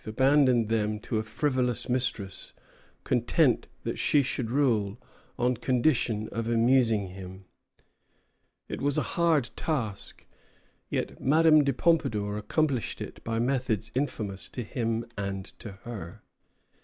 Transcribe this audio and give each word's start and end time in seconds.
abandoned 0.07 0.67
them 0.67 0.99
to 0.99 1.19
a 1.19 1.23
frivolous 1.23 1.87
mistress, 1.87 2.53
content 3.03 3.67
that 3.83 3.99
she 3.99 4.23
should 4.23 4.49
rule 4.49 4.99
on 5.37 5.55
condition 5.55 6.27
of 6.31 6.47
amusing 6.47 7.09
him. 7.09 7.45
It 8.67 8.81
was 8.81 8.97
a 8.97 9.03
hard 9.13 9.51
task; 9.55 10.25
yet 10.89 11.21
Madame 11.21 11.63
de 11.63 11.71
Pompadour 11.71 12.35
accomplished 12.35 12.99
it 12.99 13.23
by 13.23 13.37
methods 13.37 13.91
infamous 13.93 14.49
to 14.49 14.63
him 14.63 15.05
and 15.19 15.45
to 15.59 15.73
her. 15.83 16.23